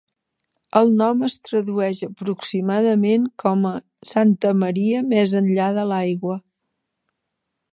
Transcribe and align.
El 0.79 0.87
nom 1.01 1.19
es 1.25 1.33
tradueix 1.49 1.99
aproximadament 2.07 3.27
com 3.43 3.67
a 3.73 3.75
"Santa 4.13 4.53
Maria 4.63 5.03
més 5.13 5.35
enllà 5.41 5.69
de 5.77 5.85
l'aigua". 5.93 6.39